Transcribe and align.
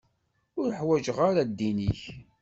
Ur 0.61 0.69
ḥwaǧeɣ 0.79 1.17
ara 1.29 1.43
ddin-ik. 1.49 2.01